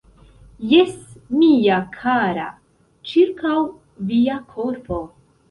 [0.69, 0.95] Jes,
[1.41, 2.47] mia kara,
[3.11, 3.55] ĉirkaŭ
[4.15, 5.01] via korpo.